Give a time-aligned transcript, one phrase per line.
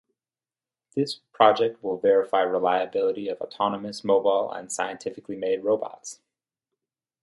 [0.95, 6.21] This project will verify reliability of autonomous, mobile, and scientifically made robots.